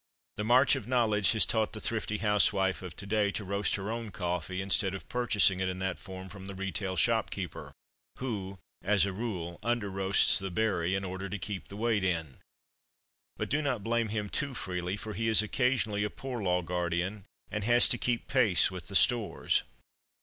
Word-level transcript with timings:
The 0.37 0.43
march 0.43 0.75
of 0.75 0.87
knowledge 0.87 1.31
has 1.33 1.45
taught 1.45 1.73
the 1.73 1.79
thrifty 1.79 2.17
housewife 2.17 2.81
of 2.81 2.95
to 2.95 3.05
day 3.05 3.29
to 3.33 3.43
roast 3.43 3.75
her 3.75 3.91
own 3.91 4.09
coffee, 4.09 4.59
instead 4.59 4.95
of 4.95 5.07
purchasing 5.07 5.59
it 5.59 5.69
in 5.69 5.77
that 5.77 5.99
form 5.99 6.27
from 6.27 6.47
the 6.47 6.55
retail 6.55 6.95
shopkeeper, 6.95 7.71
who, 8.17 8.57
as 8.81 9.05
a 9.05 9.13
rule, 9.13 9.59
under 9.61 9.91
roasts 9.91 10.39
the 10.39 10.49
berry, 10.49 10.95
in 10.95 11.03
order 11.03 11.29
to 11.29 11.37
"keep 11.37 11.67
the 11.67 11.77
weight 11.77 12.03
in." 12.03 12.37
But 13.37 13.49
do 13.49 13.61
not 13.61 13.83
blame 13.83 14.07
him 14.07 14.27
too 14.27 14.55
freely, 14.55 14.97
for 14.97 15.13
he 15.13 15.27
is 15.27 15.43
occasionally 15.43 16.03
a 16.03 16.09
Poor 16.09 16.41
Law 16.41 16.63
Guardian, 16.63 17.25
and 17.51 17.63
has 17.65 17.87
to 17.89 17.99
"keep 17.99 18.27
pace 18.27 18.71
with 18.71 18.87
the 18.87 18.95
Stores." 18.95 19.61